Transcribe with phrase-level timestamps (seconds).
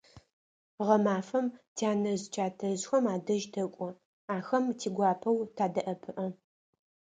[0.85, 1.45] Гъэмэфэм
[1.77, 3.89] тянэжъ-тятэжъхэм адэжь тэкӀо,
[4.35, 6.27] ахэм тигуапэу тадэӀэпыӀэ.